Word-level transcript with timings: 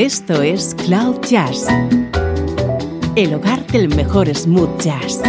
Esto 0.00 0.40
es 0.40 0.74
Cloud 0.86 1.20
Jazz, 1.28 1.66
el 3.16 3.34
hogar 3.34 3.66
del 3.66 3.94
mejor 3.94 4.34
smooth 4.34 4.80
jazz, 4.80 5.20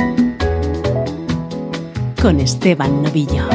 con 2.21 2.39
Esteban 2.39 3.03
Novillo. 3.03 3.49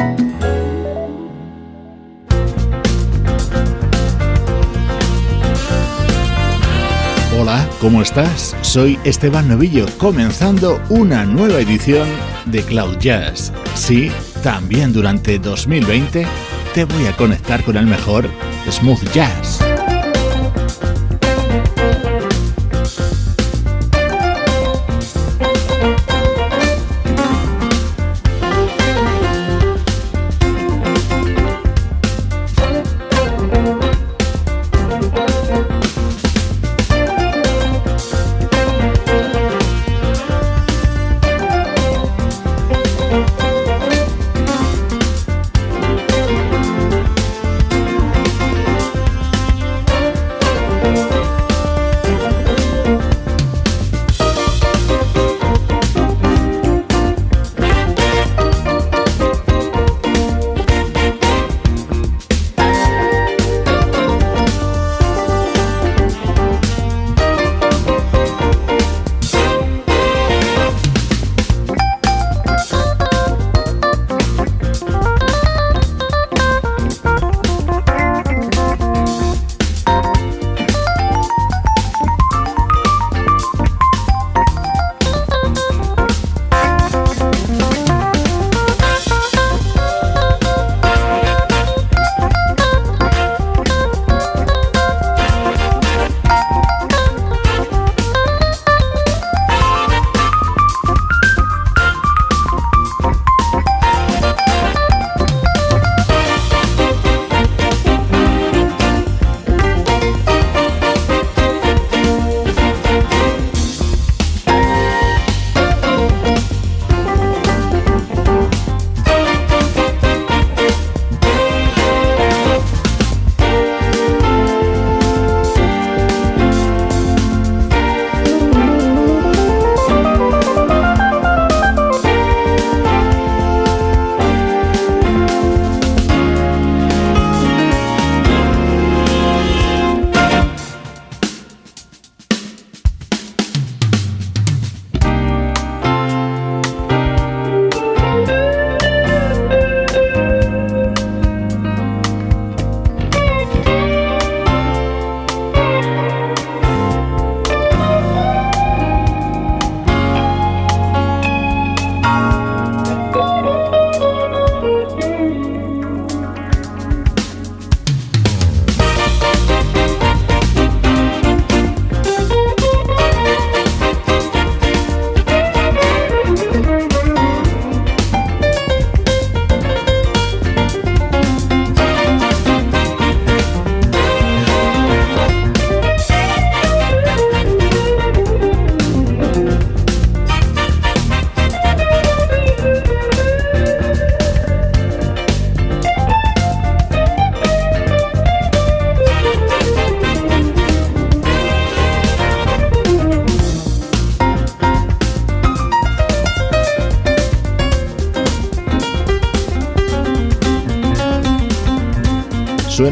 Hola, 7.40 7.67
¿cómo 7.80 8.03
estás? 8.03 8.54
Soy 8.60 8.98
Esteban 9.04 9.48
Novillo, 9.48 9.87
comenzando 9.96 10.78
una 10.90 11.24
nueva 11.24 11.60
edición 11.60 12.06
de 12.44 12.62
Cloud 12.62 12.98
Jazz. 12.98 13.54
Sí, 13.74 14.10
también 14.42 14.92
durante 14.92 15.38
2020 15.38 16.27
te 16.74 16.84
voy 16.84 17.06
a 17.06 17.16
conectar 17.16 17.64
con 17.64 17.78
el 17.78 17.87
mejor 17.87 18.28
smooth 18.70 19.10
jazz. 19.14 19.66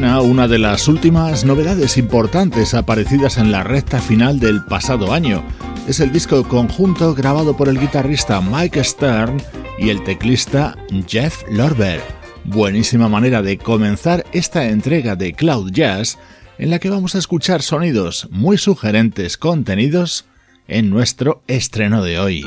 Una 0.04 0.48
de 0.48 0.59
las 0.59 0.87
últimas 0.87 1.44
novedades 1.44 1.97
importantes 1.97 2.75
aparecidas 2.75 3.38
en 3.38 3.50
la 3.50 3.65
recta 3.65 4.00
final 4.00 4.38
del 4.38 4.62
pasado 4.65 5.12
año. 5.12 5.42
Es 5.88 5.98
el 5.98 6.12
disco 6.12 6.47
conjunto 6.47 7.15
grabado 7.15 7.56
por 7.56 7.69
el 7.69 7.81
guitarrista 7.81 8.41
Mike 8.41 8.84
Stern 8.84 9.42
y 9.78 9.88
el 9.88 10.04
teclista 10.04 10.76
Jeff 11.09 11.42
Lorber. 11.50 12.03
Buenísima 12.44 13.09
manera 13.09 13.41
de 13.41 13.56
comenzar 13.56 14.25
esta 14.32 14.66
entrega 14.66 15.16
de 15.16 15.32
Cloud 15.32 15.70
Jazz 15.72 16.19
en 16.59 16.71
la 16.71 16.78
que 16.78 16.91
vamos 16.91 17.15
a 17.15 17.19
escuchar 17.19 17.62
sonidos 17.62 18.28
muy 18.31 18.59
sugerentes 18.59 19.38
contenidos 19.38 20.26
en 20.69 20.91
nuestro 20.91 21.42
estreno 21.47 22.04
de 22.04 22.19
hoy. 22.19 22.44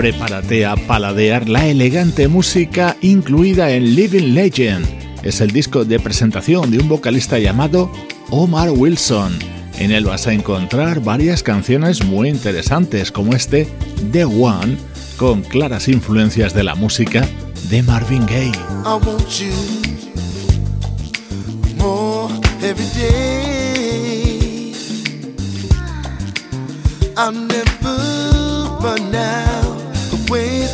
Prepárate 0.00 0.64
a 0.64 0.76
paladear 0.76 1.46
la 1.46 1.66
elegante 1.66 2.26
música 2.26 2.96
incluida 3.02 3.70
en 3.72 3.94
Living 3.94 4.32
Legend. 4.32 4.86
Es 5.22 5.42
el 5.42 5.50
disco 5.50 5.84
de 5.84 6.00
presentación 6.00 6.70
de 6.70 6.78
un 6.78 6.88
vocalista 6.88 7.38
llamado 7.38 7.92
Omar 8.30 8.70
Wilson. 8.70 9.38
En 9.78 9.90
él 9.90 10.06
vas 10.06 10.26
a 10.26 10.32
encontrar 10.32 11.02
varias 11.02 11.42
canciones 11.42 12.02
muy 12.02 12.30
interesantes 12.30 13.12
como 13.12 13.34
este 13.34 13.68
The 14.10 14.24
One, 14.24 14.78
con 15.18 15.42
claras 15.42 15.86
influencias 15.86 16.54
de 16.54 16.64
la 16.64 16.74
música 16.74 17.28
de 17.68 17.82
Marvin 17.82 18.24
Gaye. 18.24 18.58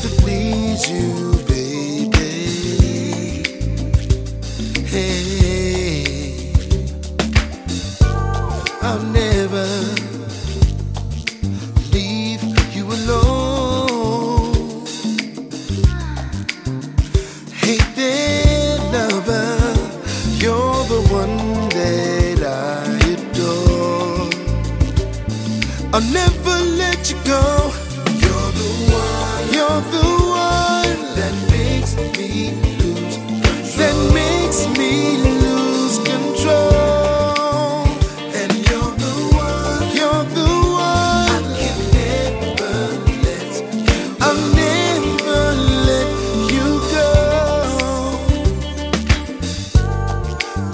to 0.03 0.09
please 0.23 0.91
you, 0.91 1.33
baby. 1.47 2.27
Hey, 4.93 6.53
I'll 8.83 9.03
never 9.03 9.67
leave 11.93 12.43
you 12.75 12.85
alone. 12.87 14.85
Hey 17.63 17.79
lover, 18.93 19.49
you're 20.43 20.85
the 20.93 21.03
one 21.11 21.37
that 21.71 22.41
I 22.43 22.85
adore. 23.15 24.31
I'll 25.95 26.09
never 26.13 26.57
let 26.77 27.11
you 27.11 27.17
go. 27.25 27.66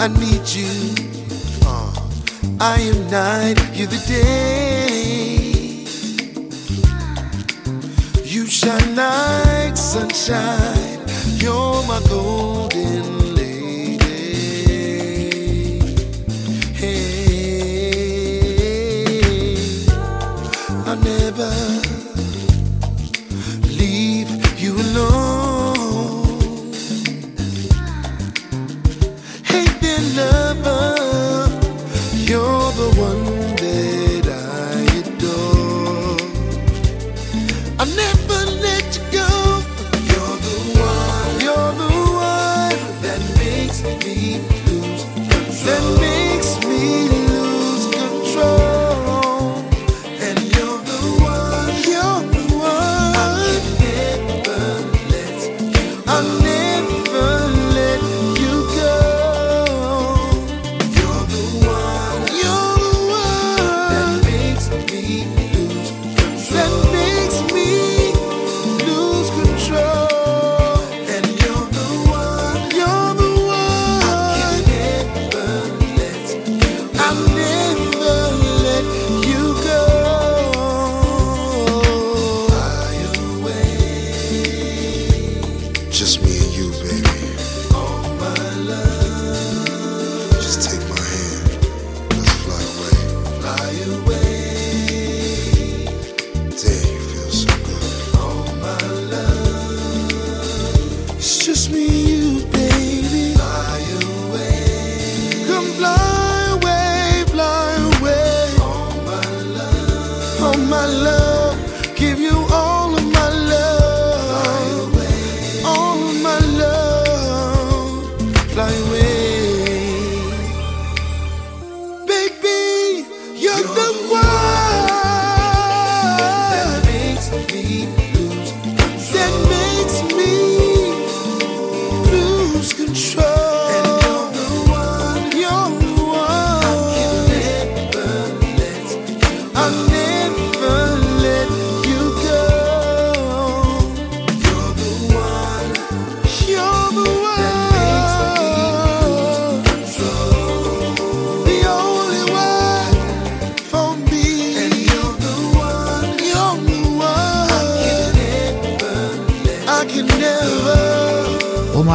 I 0.03 0.09
need 0.09 0.49
you. 0.49 0.67
Uh, 1.65 1.95
I 2.59 2.81
am 2.81 3.09
night, 3.09 3.57
you're 3.73 3.87
the 3.87 4.03
day. 4.09 5.53
You 8.25 8.47
shine 8.49 8.97
like 8.97 9.77
sunshine. 9.77 10.99
You're 11.37 11.87
my 11.87 12.01
golden 12.09 13.37
lady. 13.37 13.99
Hey, 16.75 17.47
I 20.85 20.97
never. 20.97 21.82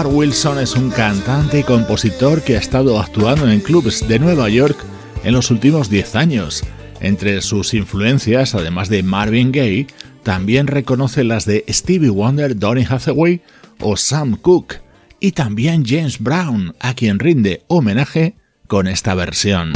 Wilson 0.07 0.59
es 0.59 0.75
un 0.75 0.89
cantante 0.89 1.59
y 1.59 1.63
compositor 1.63 2.41
que 2.41 2.55
ha 2.55 2.59
estado 2.59 2.99
actuando 2.99 3.49
en 3.49 3.59
clubs 3.59 4.07
de 4.07 4.19
Nueva 4.19 4.49
York 4.49 4.77
en 5.23 5.33
los 5.33 5.51
últimos 5.51 5.89
10 5.89 6.15
años. 6.15 6.63
Entre 6.99 7.41
sus 7.41 7.73
influencias, 7.73 8.55
además 8.55 8.89
de 8.89 9.03
Marvin 9.03 9.51
Gaye, 9.51 9.87
también 10.23 10.67
reconoce 10.67 11.23
las 11.23 11.45
de 11.45 11.63
Stevie 11.69 12.09
Wonder, 12.09 12.57
Donny 12.57 12.85
Hathaway 12.87 13.41
o 13.79 13.97
Sam 13.97 14.37
Cooke, 14.41 14.81
y 15.19 15.31
también 15.31 15.85
James 15.85 16.19
Brown, 16.19 16.75
a 16.79 16.93
quien 16.93 17.19
rinde 17.19 17.63
homenaje 17.67 18.35
con 18.67 18.87
esta 18.87 19.15
versión. 19.15 19.73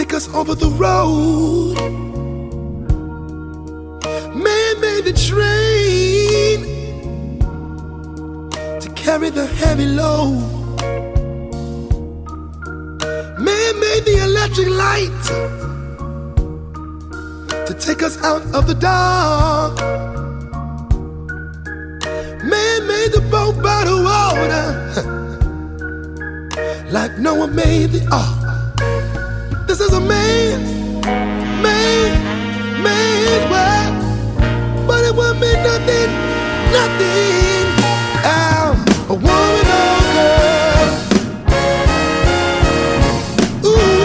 Take 0.00 0.14
us 0.14 0.28
over 0.34 0.54
the 0.54 0.70
road. 0.86 1.76
Man 4.46 4.80
made 4.80 5.04
the 5.04 5.12
train 5.28 6.58
to 8.80 8.88
carry 8.94 9.28
the 9.28 9.46
heavy 9.60 9.84
load. 9.84 10.40
Man 13.46 13.72
made 13.84 14.04
the 14.06 14.16
electric 14.24 14.68
light 14.68 15.22
to 17.66 17.74
take 17.78 18.02
us 18.02 18.16
out 18.24 18.42
of 18.54 18.66
the 18.66 18.74
dark. 18.74 19.78
Man 22.52 22.86
made 22.86 23.12
the 23.12 23.20
boat 23.30 23.62
by 23.62 23.84
the 23.84 23.96
water 24.08 24.66
like 26.90 27.18
Noah 27.18 27.48
made 27.48 27.90
the 27.90 28.02
ark 28.10 28.39
this 29.80 29.92
is 29.92 29.96
a 29.96 30.00
man, 30.00 30.60
man, 31.62 32.10
maze 32.82 33.44
world. 33.50 33.94
But 34.86 35.04
it 35.06 35.14
won't 35.16 35.40
be 35.40 35.52
nothing, 35.54 36.10
nothing. 36.70 37.66
I'm 38.22 38.76
a 39.08 39.14
woman 39.14 39.66
or 39.80 40.00
girl. 40.16 40.88
Ooh. 43.64 44.04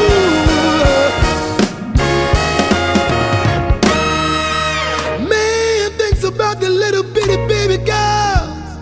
Man 5.27 5.91
thinks 5.97 6.23
about 6.23 6.61
the 6.61 6.69
little 6.69 7.03
bitty 7.03 7.35
baby 7.47 7.77
girls 7.83 8.77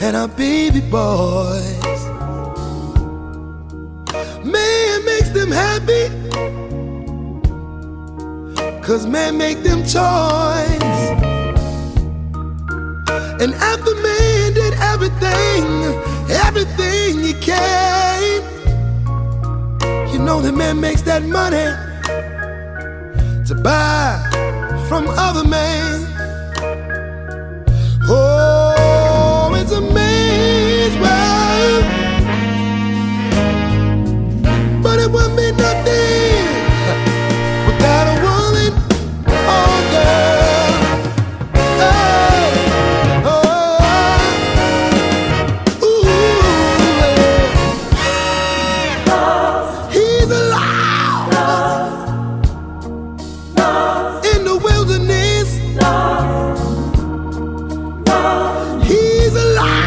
and 0.00 0.16
our 0.16 0.28
baby 0.28 0.80
boy. 0.80 1.73
Cause 8.94 9.08
men 9.08 9.36
make 9.36 9.60
them 9.64 9.82
toys. 9.82 9.92
And 13.42 13.52
after 13.54 13.92
man 13.92 14.54
did 14.54 14.74
everything, 14.74 15.64
everything 16.30 17.18
he 17.18 17.32
can, 17.32 18.40
you 20.12 20.20
know 20.20 20.40
that 20.40 20.54
man 20.54 20.80
makes 20.80 21.02
that 21.02 21.24
money 21.24 21.74
to 23.48 23.54
buy 23.64 24.22
from 24.86 25.08
other 25.08 25.42
men. 25.42 26.03
He's 58.82 59.34
alive. 59.34 59.83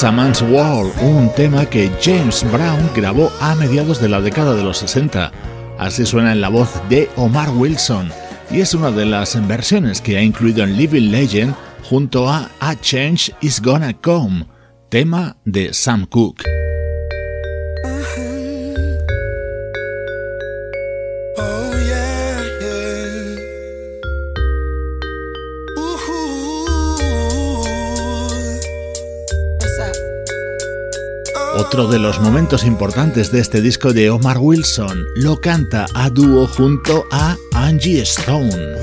Saman's 0.00 0.40
Wall, 0.40 0.90
un 1.02 1.30
tema 1.34 1.66
que 1.66 1.90
James 2.00 2.42
Brown 2.50 2.88
grabó 2.96 3.30
a 3.38 3.54
mediados 3.54 4.00
de 4.00 4.08
la 4.08 4.22
década 4.22 4.54
de 4.54 4.64
los 4.64 4.78
60. 4.78 5.30
Así 5.78 6.06
suena 6.06 6.32
en 6.32 6.40
la 6.40 6.48
voz 6.48 6.70
de 6.88 7.10
Omar 7.16 7.50
Wilson, 7.50 8.08
y 8.50 8.60
es 8.62 8.72
una 8.72 8.90
de 8.90 9.04
las 9.04 9.46
versiones 9.46 10.00
que 10.00 10.16
ha 10.16 10.22
incluido 10.22 10.64
en 10.64 10.78
Living 10.78 11.10
Legend 11.10 11.54
junto 11.82 12.30
a 12.30 12.50
A 12.60 12.80
Change 12.80 13.34
Is 13.42 13.60
Gonna 13.60 13.92
Come, 13.92 14.46
tema 14.88 15.36
de 15.44 15.74
Sam 15.74 16.06
Cooke. 16.06 16.59
otro 31.70 31.86
de 31.86 32.00
los 32.00 32.18
momentos 32.18 32.64
importantes 32.64 33.30
de 33.30 33.38
este 33.38 33.60
disco 33.60 33.92
de 33.92 34.10
Omar 34.10 34.38
Wilson. 34.38 35.06
Lo 35.14 35.40
canta 35.40 35.86
a 35.94 36.10
dúo 36.10 36.48
junto 36.48 37.06
a 37.12 37.36
Angie 37.52 38.00
Stone. 38.00 38.80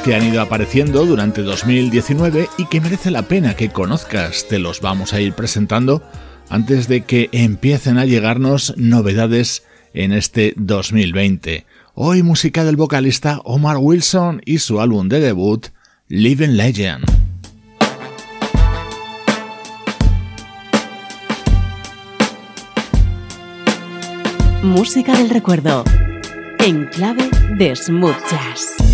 Que 0.00 0.14
han 0.14 0.26
ido 0.26 0.40
apareciendo 0.40 1.04
durante 1.04 1.42
2019 1.42 2.48
y 2.56 2.64
que 2.64 2.80
merece 2.80 3.10
la 3.10 3.22
pena 3.28 3.54
que 3.54 3.68
conozcas. 3.68 4.48
Te 4.48 4.58
los 4.58 4.80
vamos 4.80 5.12
a 5.12 5.20
ir 5.20 5.34
presentando 5.34 6.02
antes 6.48 6.88
de 6.88 7.02
que 7.02 7.28
empiecen 7.30 7.98
a 7.98 8.06
llegarnos 8.06 8.74
novedades 8.78 9.64
en 9.92 10.12
este 10.12 10.54
2020. 10.56 11.66
Hoy 11.94 12.22
música 12.22 12.64
del 12.64 12.76
vocalista 12.76 13.40
Omar 13.44 13.76
Wilson 13.76 14.40
y 14.46 14.58
su 14.58 14.80
álbum 14.80 15.08
de 15.08 15.20
debut, 15.20 15.68
Living 16.08 16.56
Legend. 16.56 17.04
Música 24.62 25.16
del 25.16 25.28
recuerdo, 25.28 25.84
en 26.58 26.86
clave 26.86 27.28
de 27.58 27.76
smooth 27.76 28.16
jazz. 28.30 28.91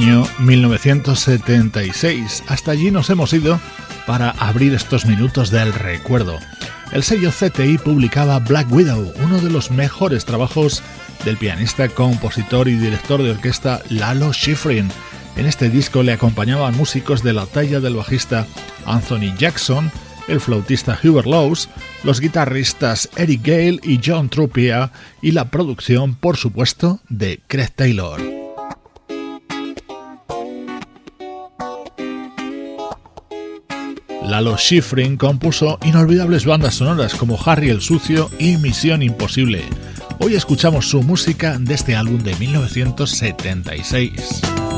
Año 0.00 0.24
1976. 0.38 2.44
Hasta 2.48 2.70
allí 2.70 2.90
nos 2.90 3.10
hemos 3.10 3.34
ido 3.34 3.60
para 4.06 4.30
abrir 4.30 4.72
estos 4.72 5.04
minutos 5.04 5.50
del 5.50 5.74
recuerdo. 5.74 6.38
El 6.92 7.02
sello 7.02 7.30
CTI 7.30 7.76
publicaba 7.76 8.38
Black 8.38 8.72
Widow, 8.72 9.12
uno 9.22 9.38
de 9.40 9.50
los 9.50 9.70
mejores 9.70 10.24
trabajos 10.24 10.82
del 11.26 11.36
pianista, 11.36 11.86
compositor 11.88 12.66
y 12.68 12.76
director 12.76 13.22
de 13.22 13.32
orquesta 13.32 13.82
Lalo 13.90 14.32
Schifrin. 14.32 14.88
En 15.36 15.44
este 15.44 15.68
disco 15.68 16.02
le 16.02 16.14
acompañaban 16.14 16.78
músicos 16.78 17.22
de 17.22 17.34
la 17.34 17.44
talla 17.44 17.80
del 17.80 17.96
bajista 17.96 18.46
Anthony 18.86 19.36
Jackson, 19.36 19.92
el 20.28 20.40
flautista 20.40 20.98
Hubert 21.04 21.26
Lowes, 21.26 21.68
los 22.04 22.20
guitarristas 22.20 23.10
Eric 23.16 23.42
Gale 23.44 23.80
y 23.82 24.00
John 24.02 24.30
Trupia 24.30 24.92
y 25.20 25.32
la 25.32 25.50
producción, 25.50 26.14
por 26.14 26.38
supuesto, 26.38 27.00
de 27.10 27.42
Craig 27.48 27.72
Taylor. 27.76 28.29
Lalo 34.30 34.56
Schifrin 34.56 35.16
compuso 35.16 35.80
inolvidables 35.84 36.46
bandas 36.46 36.76
sonoras 36.76 37.14
como 37.14 37.36
Harry 37.44 37.68
el 37.68 37.80
Sucio 37.80 38.30
y 38.38 38.58
Misión 38.58 39.02
Imposible. 39.02 39.64
Hoy 40.20 40.36
escuchamos 40.36 40.88
su 40.88 41.02
música 41.02 41.58
de 41.58 41.74
este 41.74 41.96
álbum 41.96 42.22
de 42.22 42.36
1976. 42.36 44.69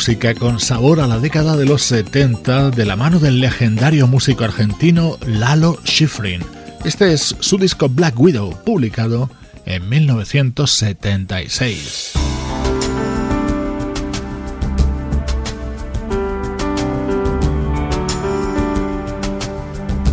Música 0.00 0.34
con 0.34 0.60
sabor 0.60 1.00
a 1.00 1.06
la 1.06 1.18
década 1.18 1.58
de 1.58 1.66
los 1.66 1.82
70 1.82 2.70
de 2.70 2.86
la 2.86 2.96
mano 2.96 3.18
del 3.18 3.38
legendario 3.38 4.06
músico 4.06 4.44
argentino 4.44 5.18
Lalo 5.26 5.78
Schifrin. 5.84 6.40
Este 6.86 7.12
es 7.12 7.36
su 7.40 7.58
disco 7.58 7.90
Black 7.90 8.18
Widow, 8.18 8.64
publicado 8.64 9.28
en 9.66 9.86
1976. 9.90 12.12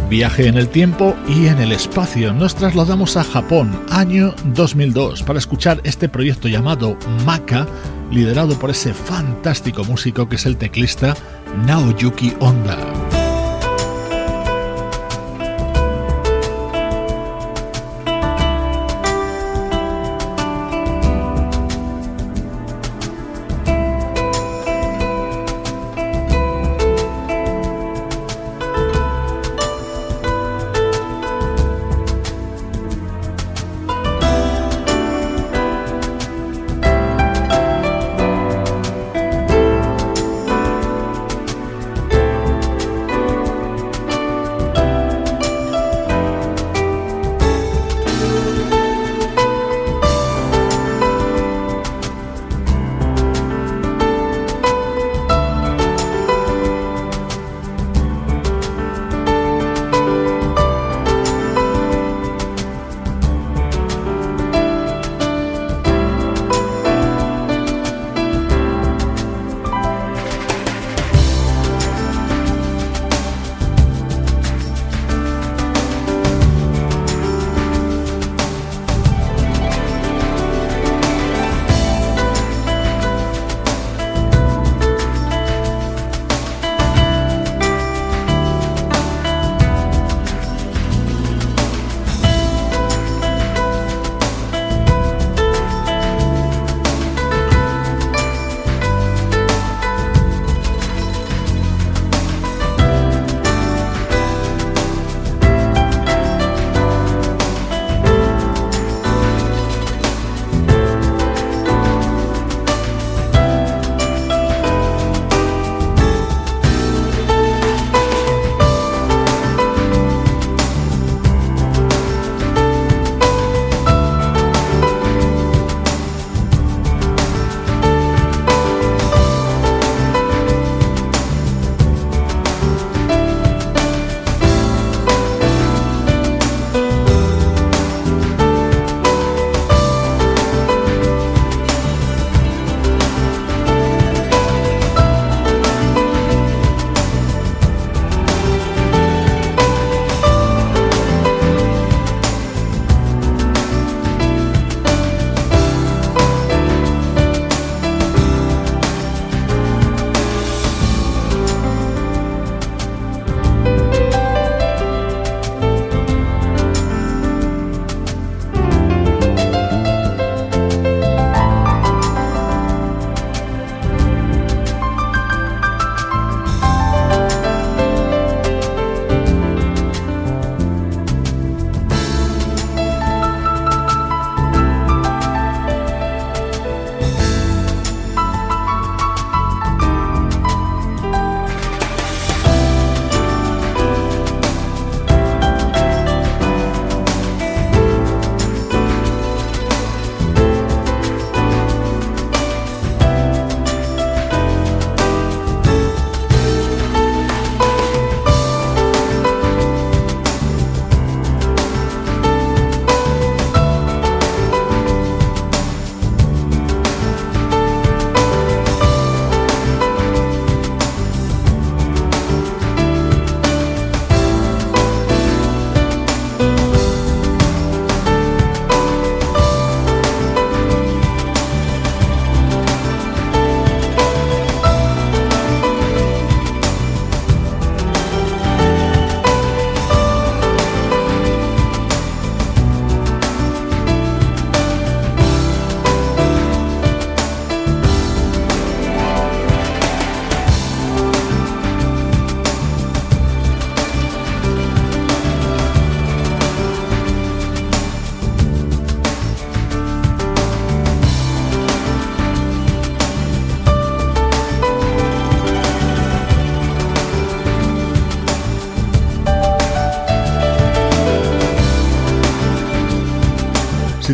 Viaje 0.10 0.47
en 0.47 0.58
el 0.58 0.67
tiempo 0.67 1.15
y 1.30 1.47
en 1.47 1.60
el 1.60 1.71
espacio. 1.71 2.34
Nos 2.34 2.56
trasladamos 2.56 3.15
a 3.15 3.23
Japón, 3.23 3.71
año 3.89 4.36
2002, 4.54 5.23
para 5.23 5.39
escuchar 5.39 5.80
este 5.86 6.10
proyecto 6.10 6.50
llamado 6.50 6.97
Maka, 7.26 7.65
liderado 8.12 8.58
por 8.60 8.70
ese 8.70 8.93
fantástico 8.93 9.84
músico 9.84 10.28
que 10.30 10.36
es 10.36 10.46
el 10.46 10.58
teclista 10.58 11.15
Naoyuki 11.65 12.34
Honda. 12.39 13.07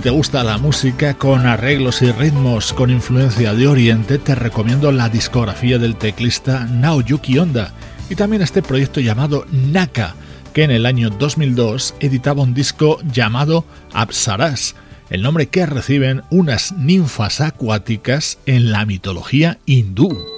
Te 0.04 0.10
gusta 0.10 0.44
la 0.44 0.58
música 0.58 1.14
con 1.14 1.48
arreglos 1.48 2.02
y 2.02 2.12
ritmos 2.12 2.74
con 2.74 2.90
influencia 2.90 3.54
de 3.54 3.68
Oriente, 3.68 4.18
te 4.18 4.36
recomiendo 4.36 4.92
la 4.92 5.08
discografía 5.08 5.80
del 5.80 5.96
teclista 5.96 6.66
Naoyuki 6.66 7.40
Honda 7.40 7.72
y 8.10 8.16
también 8.16 8.42
este 8.42 8.62
proyecto 8.62 9.00
llamado 9.00 9.46
Naka, 9.50 10.16
que 10.54 10.64
en 10.64 10.72
el 10.72 10.86
año 10.86 11.10
2002 11.10 11.96
editaba 12.02 12.44
un 12.44 12.54
disco 12.54 13.00
llamado 13.14 13.64
Apsaras, 13.94 14.76
el 15.10 15.22
nombre 15.22 15.48
que 15.48 15.66
reciben 15.66 16.22
unas 16.32 16.74
ninfas 16.74 17.40
acuáticas 17.40 18.40
en 18.46 18.74
la 18.74 18.86
mitología 18.86 19.60
hindú. 19.66 20.33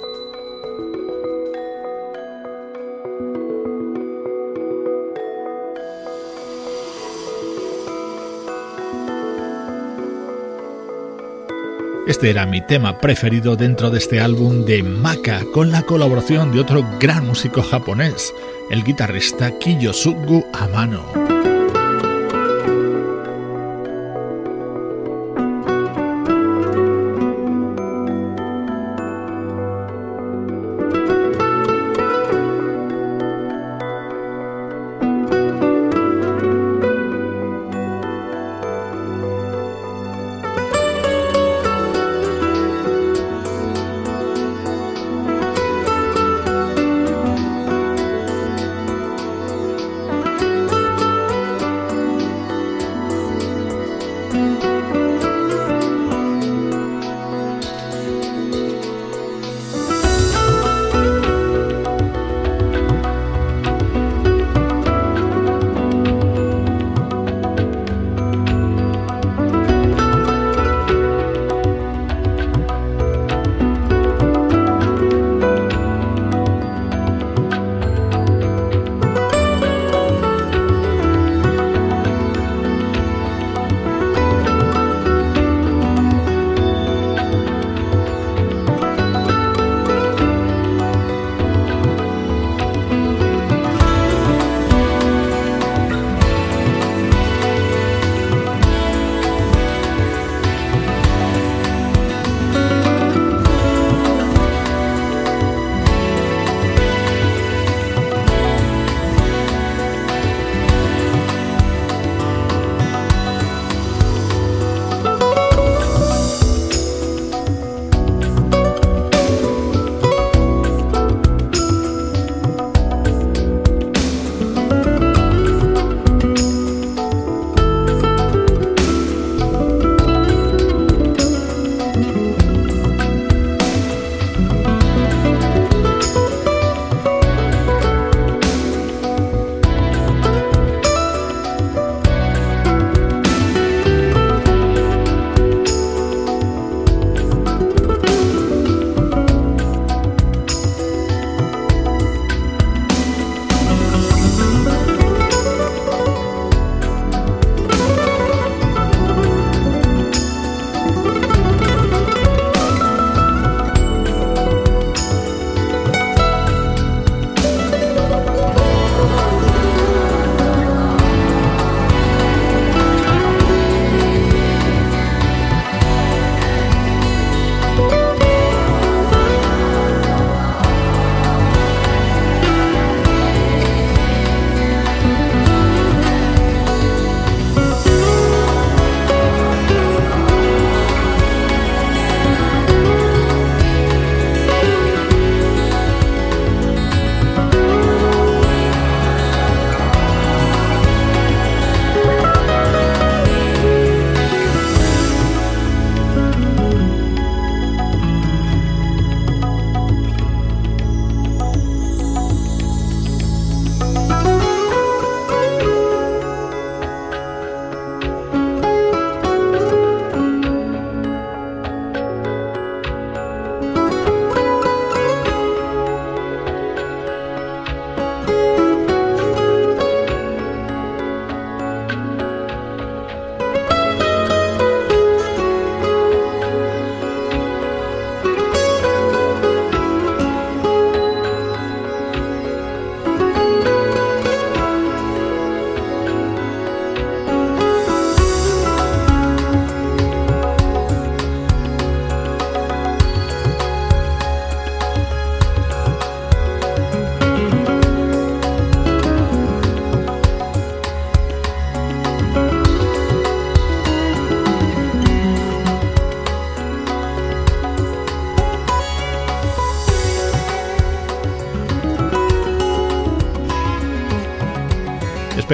Este 12.06 12.30
era 12.30 12.46
mi 12.46 12.60
tema 12.60 13.00
preferido 13.00 13.56
dentro 13.56 13.90
de 13.90 13.98
este 13.98 14.20
álbum 14.20 14.64
de 14.64 14.84
Maka, 14.84 15.44
con 15.52 15.72
la 15.72 15.82
colaboración 15.82 16.52
de 16.52 16.60
otro 16.60 16.86
gran 17.00 17.26
músico 17.26 17.62
japonés, 17.62 18.32
el 18.70 18.84
guitarrista 18.84 19.50
Kiyosugu 19.58 20.46
Amano. 20.52 21.45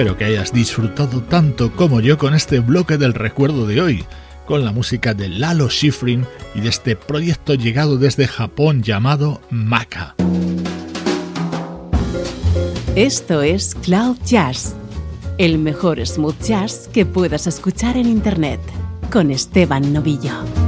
Espero 0.03 0.17
que 0.17 0.25
hayas 0.25 0.51
disfrutado 0.51 1.21
tanto 1.21 1.73
como 1.77 2.01
yo 2.01 2.17
con 2.17 2.33
este 2.33 2.59
bloque 2.59 2.97
del 2.97 3.13
recuerdo 3.13 3.65
de 3.65 3.79
hoy, 3.79 4.03
con 4.45 4.65
la 4.65 4.73
música 4.73 5.13
de 5.13 5.29
Lalo 5.29 5.69
Schifrin 5.69 6.25
y 6.53 6.59
de 6.59 6.67
este 6.67 6.97
proyecto 6.97 7.53
llegado 7.53 7.95
desde 7.95 8.27
Japón 8.27 8.83
llamado 8.83 9.39
Maka. 9.49 10.15
Esto 12.97 13.43
es 13.43 13.75
Cloud 13.75 14.17
Jazz, 14.25 14.75
el 15.37 15.57
mejor 15.57 16.05
smooth 16.05 16.35
jazz 16.43 16.89
que 16.91 17.05
puedas 17.05 17.47
escuchar 17.47 17.95
en 17.95 18.07
Internet, 18.09 18.59
con 19.09 19.31
Esteban 19.31 19.93
Novillo. 19.93 20.62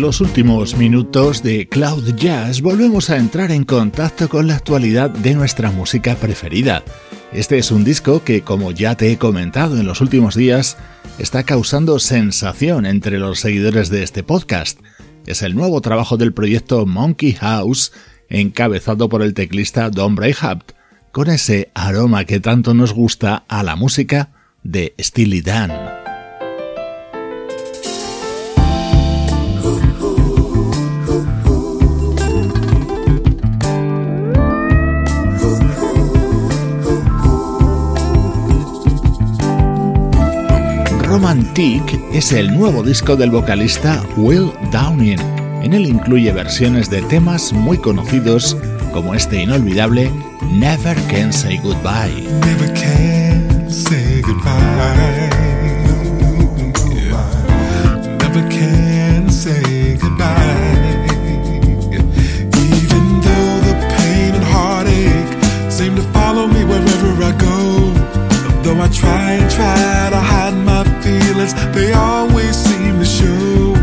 Los 0.00 0.22
últimos 0.22 0.78
minutos 0.78 1.42
de 1.42 1.68
Cloud 1.68 2.14
Jazz 2.14 2.62
volvemos 2.62 3.10
a 3.10 3.18
entrar 3.18 3.50
en 3.50 3.64
contacto 3.64 4.30
con 4.30 4.46
la 4.46 4.56
actualidad 4.56 5.10
de 5.10 5.34
nuestra 5.34 5.70
música 5.70 6.16
preferida. 6.16 6.82
Este 7.34 7.58
es 7.58 7.70
un 7.70 7.84
disco 7.84 8.24
que, 8.24 8.40
como 8.40 8.70
ya 8.70 8.94
te 8.94 9.12
he 9.12 9.18
comentado 9.18 9.76
en 9.76 9.84
los 9.84 10.00
últimos 10.00 10.34
días, 10.34 10.78
está 11.18 11.42
causando 11.42 11.98
sensación 11.98 12.86
entre 12.86 13.18
los 13.18 13.40
seguidores 13.40 13.90
de 13.90 14.02
este 14.02 14.22
podcast. 14.22 14.80
Es 15.26 15.42
el 15.42 15.54
nuevo 15.54 15.82
trabajo 15.82 16.16
del 16.16 16.32
proyecto 16.32 16.86
Monkey 16.86 17.34
House, 17.34 17.92
encabezado 18.30 19.10
por 19.10 19.20
el 19.20 19.34
teclista 19.34 19.90
Don 19.90 20.14
Breitbart, 20.14 20.72
con 21.12 21.28
ese 21.28 21.70
aroma 21.74 22.24
que 22.24 22.40
tanto 22.40 22.72
nos 22.72 22.94
gusta 22.94 23.44
a 23.48 23.62
la 23.62 23.76
música 23.76 24.30
de 24.62 24.94
Steely 24.98 25.42
Dan. 25.42 26.09
Romantic 41.50 42.00
es 42.12 42.30
el 42.32 42.56
nuevo 42.56 42.82
disco 42.82 43.16
del 43.16 43.30
vocalista 43.30 44.00
Will 44.16 44.52
Downing. 44.70 45.18
En 45.62 45.74
él 45.74 45.84
incluye 45.86 46.32
versiones 46.32 46.88
de 46.88 47.02
temas 47.02 47.52
muy 47.52 47.76
conocidos 47.76 48.56
como 48.92 49.14
este 49.14 49.42
inolvidable 49.42 50.12
Never 50.52 50.96
Can 51.08 51.32
Say 51.32 51.58
Goodbye. 51.58 52.22
Never 52.46 52.72
can 52.74 53.68
say 53.68 54.22
goodbye. 54.22 54.50
Never 58.18 58.48
can 58.48 59.28
say 59.28 59.96
goodbye. 60.00 60.36
Even 62.54 63.20
though 63.22 63.60
the 63.66 63.74
pain 63.96 64.34
and 64.34 64.44
heartache 64.44 65.70
seem 65.70 65.96
to 65.96 66.02
follow 66.12 66.46
me 66.46 66.64
wherever 66.64 67.24
I 67.24 67.32
go. 67.32 67.92
Though 68.62 68.80
I 68.80 68.88
try 68.88 69.32
and 69.32 69.50
try 69.50 70.10
to 70.10 70.16
hide 70.16 70.39
feelings, 71.40 71.74
they 71.74 71.92
always 71.92 72.56
seem 72.56 72.98
to 72.98 73.04
show. 73.04 73.74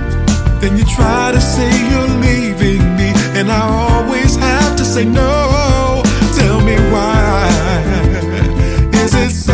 Then 0.59 0.77
you 0.77 0.85
try 0.85 1.31
to 1.31 1.41
say 1.41 1.69
you're 1.89 2.07
leaving 2.19 2.95
me, 2.95 3.13
and 3.37 3.51
I 3.51 3.61
always 3.61 4.35
have 4.35 4.75
to 4.77 4.85
say 4.85 5.05
no. 5.05 6.03
Tell 6.35 6.61
me 6.61 6.75
why 6.91 7.47
is 8.93 9.13
it 9.13 9.31
so 9.31 9.53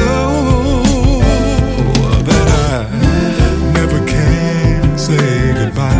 that 2.23 2.47
I 2.47 3.73
never 3.73 4.05
can 4.05 4.97
say 4.97 5.53
goodbye? 5.53 5.91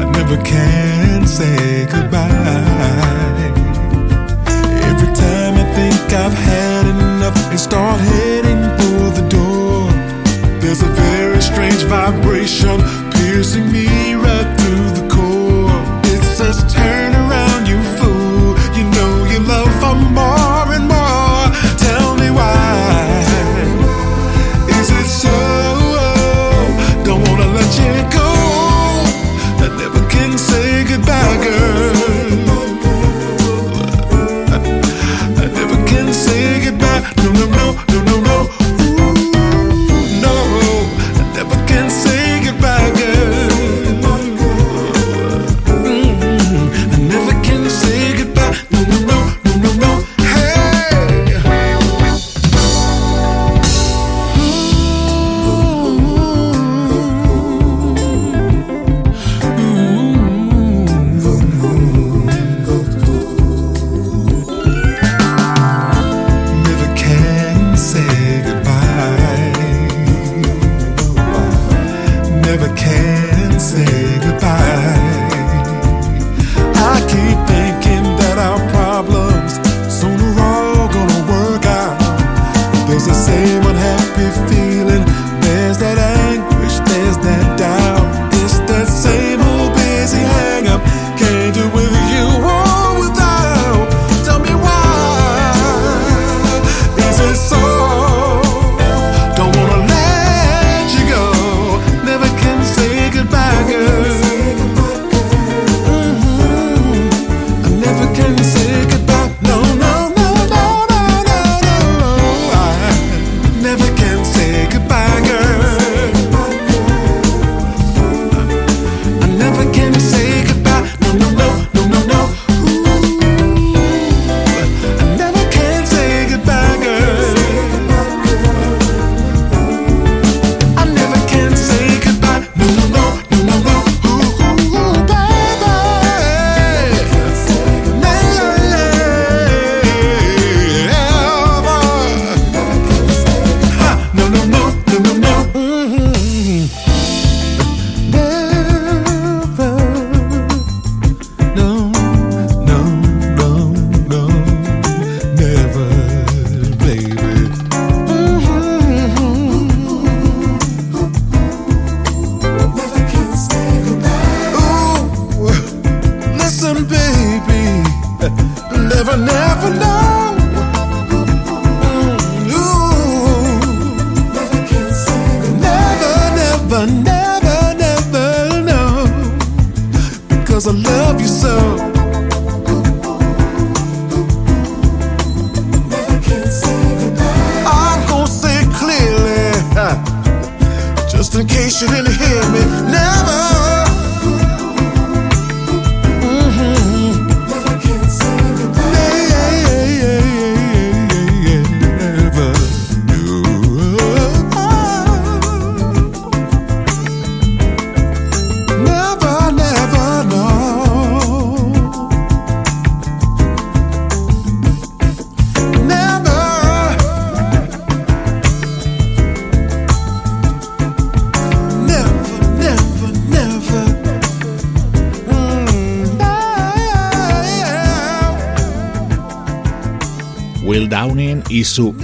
I 0.00 0.04
never 0.12 0.36
can 0.42 1.26
say 1.26 1.86
goodbye. 1.86 2.30
Every 4.90 5.14
time 5.14 5.54
I 5.54 5.66
think 5.74 6.12
I've 6.12 6.34
had 6.34 6.86
enough 6.86 7.50
and 7.50 7.60
start 7.60 8.00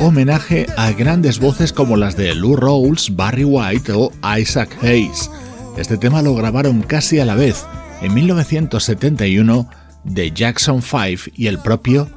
homenaje 0.01 0.66
a 0.76 0.92
grandes 0.92 1.38
voces 1.38 1.72
como 1.72 1.96
las 1.96 2.16
de 2.16 2.34
Lou 2.34 2.57
Rawls, 2.57 3.14
Barry 3.14 3.44
White 3.44 3.92
o 3.92 4.11
Isaac 4.38 4.76
Hayes. 4.82 5.30
Este 5.76 5.98
tema 5.98 6.22
lo 6.22 6.34
grabaron 6.34 6.82
casi 6.82 7.20
a 7.20 7.26
la 7.26 7.34
vez, 7.34 7.64
en 8.01 8.14
1971, 8.14 9.68
de 10.05 10.30
Jackson 10.32 10.80
5 10.82 11.32
y 11.36 11.46
el 11.48 11.59
propio 11.59 12.09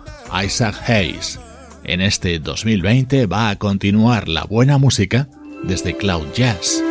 Isaac 0.44 0.90
Hayes. 0.90 1.40
En 1.84 2.00
este 2.00 2.40
2020 2.40 3.26
va 3.26 3.50
a 3.50 3.58
continuar 3.58 4.30
la 4.30 4.46
buena 4.46 4.78
música 4.78 5.28
desde 5.64 5.96
Cloud 5.96 6.28
Jazz. 6.34 6.82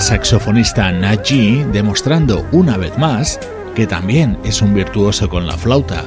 Saxofonista 0.00 0.90
Naji, 0.90 1.64
demostrando 1.72 2.46
una 2.52 2.76
vez 2.76 2.96
más 2.98 3.38
que 3.74 3.86
también 3.86 4.38
es 4.44 4.62
un 4.62 4.74
virtuoso 4.74 5.28
con 5.28 5.46
la 5.46 5.56
flauta. 5.56 6.04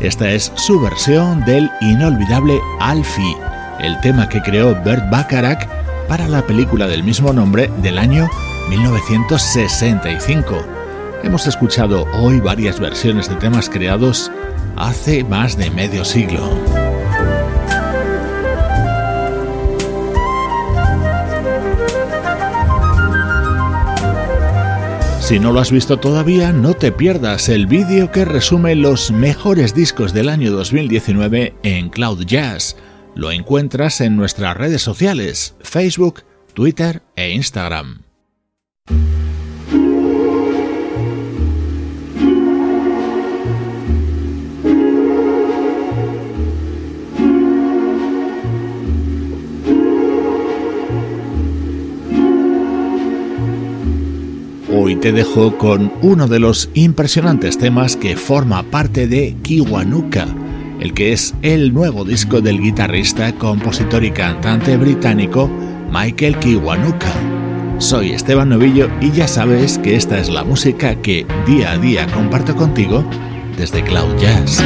Esta 0.00 0.30
es 0.30 0.52
su 0.56 0.80
versión 0.80 1.44
del 1.44 1.70
inolvidable 1.80 2.58
Alfie, 2.80 3.36
el 3.80 4.00
tema 4.00 4.28
que 4.28 4.40
creó 4.40 4.80
Bert 4.84 5.10
Bacharach 5.10 5.66
para 6.08 6.28
la 6.28 6.42
película 6.42 6.86
del 6.86 7.02
mismo 7.04 7.32
nombre 7.32 7.70
del 7.82 7.98
año 7.98 8.28
1965. 8.70 10.64
Hemos 11.22 11.46
escuchado 11.46 12.06
hoy 12.14 12.40
varias 12.40 12.80
versiones 12.80 13.28
de 13.28 13.36
temas 13.36 13.68
creados 13.68 14.30
hace 14.76 15.24
más 15.24 15.56
de 15.56 15.70
medio 15.70 16.04
siglo. 16.04 16.81
Si 25.22 25.38
no 25.38 25.52
lo 25.52 25.60
has 25.60 25.70
visto 25.70 25.98
todavía, 25.98 26.52
no 26.52 26.74
te 26.74 26.90
pierdas 26.90 27.48
el 27.48 27.68
vídeo 27.68 28.10
que 28.10 28.24
resume 28.24 28.74
los 28.74 29.12
mejores 29.12 29.72
discos 29.72 30.12
del 30.12 30.28
año 30.28 30.50
2019 30.50 31.54
en 31.62 31.90
Cloud 31.90 32.24
Jazz. 32.26 32.76
Lo 33.14 33.30
encuentras 33.30 34.00
en 34.00 34.16
nuestras 34.16 34.56
redes 34.56 34.82
sociales, 34.82 35.54
Facebook, 35.60 36.24
Twitter 36.54 37.02
e 37.14 37.30
Instagram. 37.30 38.01
Hoy 54.84 54.96
te 54.96 55.12
dejo 55.12 55.58
con 55.58 55.92
uno 56.02 56.26
de 56.26 56.40
los 56.40 56.68
impresionantes 56.74 57.56
temas 57.56 57.94
que 57.94 58.16
forma 58.16 58.64
parte 58.64 59.06
de 59.06 59.36
Kiwanuka, 59.40 60.26
el 60.80 60.92
que 60.92 61.12
es 61.12 61.36
el 61.42 61.72
nuevo 61.72 62.04
disco 62.04 62.40
del 62.40 62.60
guitarrista, 62.60 63.32
compositor 63.36 64.02
y 64.02 64.10
cantante 64.10 64.76
británico 64.76 65.48
Michael 65.88 66.36
Kiwanuka. 66.36 67.12
Soy 67.78 68.10
Esteban 68.10 68.48
Novillo 68.48 68.90
y 69.00 69.12
ya 69.12 69.28
sabes 69.28 69.78
que 69.78 69.94
esta 69.94 70.18
es 70.18 70.28
la 70.28 70.42
música 70.42 70.96
que 70.96 71.26
día 71.46 71.70
a 71.70 71.78
día 71.78 72.08
comparto 72.08 72.56
contigo 72.56 73.04
desde 73.56 73.84
Cloud 73.84 74.16
Jazz. 74.18 74.64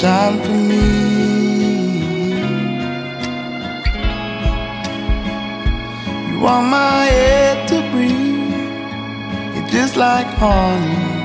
shine 0.00 0.40
for 0.44 0.52
me. 0.52 0.86
You 6.28 6.38
want 6.38 6.68
my 6.68 7.04
head 7.06 7.66
to 7.70 7.78
breathe, 7.90 9.56
you're 9.56 9.68
just 9.68 9.96
like 9.96 10.28
honey. 10.38 11.17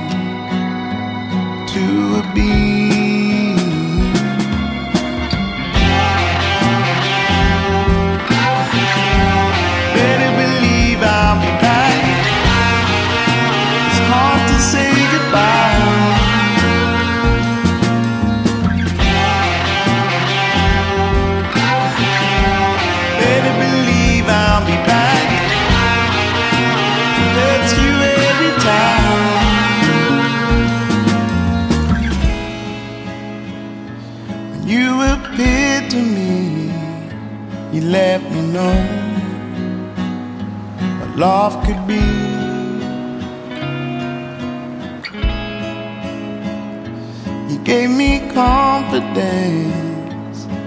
Gave 47.64 47.90
me 47.90 48.20
confidence, 48.34 48.86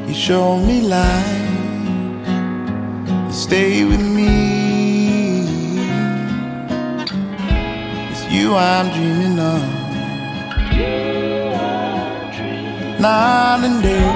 you 0.07 0.15
showed 0.15 0.65
me 0.65 0.81
light, 0.81 2.25
you 3.27 3.31
stay 3.31 3.85
with 3.85 4.01
me. 4.01 4.27
It's 8.11 8.23
you 8.31 8.55
I'm 8.55 8.89
dreaming 8.95 9.39
of. 9.39 9.61
Night 12.99 13.61
and 13.63 13.83
day, 13.83 14.09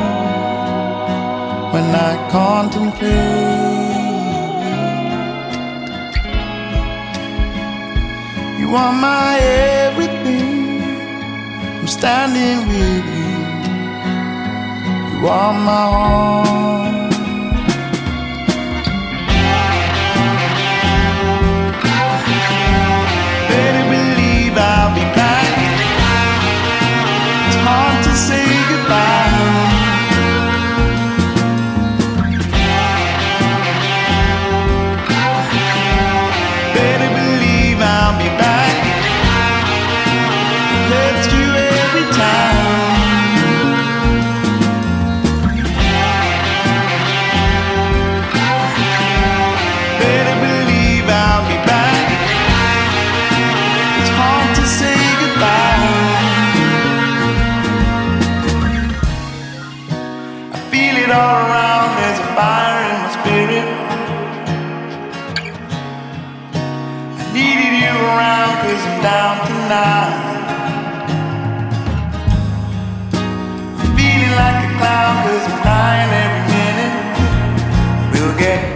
when 1.71 1.85
I 2.09 2.11
contemplate. 2.31 3.60
You 8.61 8.75
are 8.75 8.93
my 8.93 9.39
everything. 9.39 10.83
I'm 11.79 11.87
standing 11.87 12.59
with 12.69 13.05
you. 13.17 13.31
You 15.19 15.27
are 15.27 15.53
my 15.53 15.83
all. 16.01 16.80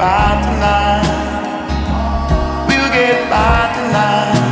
by 0.05 0.39
tonight. 0.45 1.07
We'll 2.67 2.91
get 2.93 3.27
by 3.27 3.73
tonight. 3.75 4.44